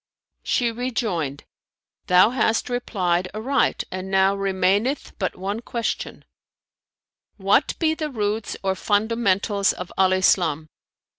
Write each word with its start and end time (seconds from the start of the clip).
She 0.41 0.71
rejoined, 0.71 1.43
"Thou 2.07 2.31
hast 2.31 2.71
replied 2.71 3.29
aright 3.35 3.83
and 3.91 4.09
now 4.09 4.33
remaineth 4.33 5.13
but 5.19 5.35
one 5.37 5.59
question, 5.59 6.25
'What 7.37 7.77
be 7.77 7.93
the 7.93 8.09
roots 8.09 8.57
or 8.63 8.73
fundamentals 8.73 9.73
of 9.73 9.91
Al 9.99 10.13
Islam?'" 10.13 10.69